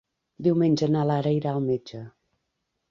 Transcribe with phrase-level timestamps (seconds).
[0.47, 2.05] Diumenge na Lara irà al metge.